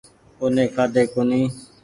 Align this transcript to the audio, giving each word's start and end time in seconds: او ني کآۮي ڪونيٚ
او 0.39 0.45
ني 0.55 0.63
کآۮي 0.75 1.03
ڪونيٚ 1.13 1.47